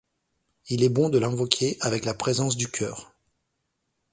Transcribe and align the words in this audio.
Il 0.69 0.83
est 0.83 0.89
bon 0.89 1.09
de 1.09 1.19
l’invoquer 1.19 1.77
avec 1.79 2.05
la 2.05 2.15
présence 2.15 2.57
du 2.57 2.67
cœur. 2.67 3.13